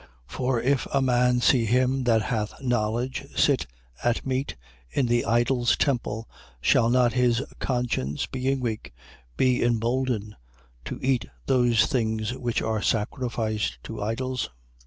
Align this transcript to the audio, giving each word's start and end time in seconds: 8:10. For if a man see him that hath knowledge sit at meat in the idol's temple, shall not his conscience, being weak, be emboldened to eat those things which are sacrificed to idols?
8:10. 0.01 0.07
For 0.25 0.59
if 0.59 0.87
a 0.91 0.99
man 0.99 1.41
see 1.41 1.65
him 1.65 2.05
that 2.05 2.23
hath 2.23 2.59
knowledge 2.59 3.23
sit 3.35 3.67
at 4.03 4.25
meat 4.25 4.55
in 4.89 5.05
the 5.05 5.23
idol's 5.25 5.77
temple, 5.77 6.27
shall 6.59 6.89
not 6.89 7.13
his 7.13 7.43
conscience, 7.59 8.25
being 8.25 8.61
weak, 8.61 8.95
be 9.37 9.61
emboldened 9.63 10.35
to 10.85 10.97
eat 11.03 11.27
those 11.45 11.85
things 11.85 12.33
which 12.33 12.63
are 12.63 12.81
sacrificed 12.81 13.77
to 13.83 14.01
idols? 14.01 14.49